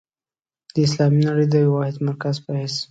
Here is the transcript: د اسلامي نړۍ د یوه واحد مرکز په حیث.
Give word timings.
د 0.73 0.75
اسلامي 0.87 1.21
نړۍ 1.29 1.45
د 1.49 1.55
یوه 1.63 1.75
واحد 1.75 1.95
مرکز 2.07 2.35
په 2.45 2.51
حیث. 2.59 2.75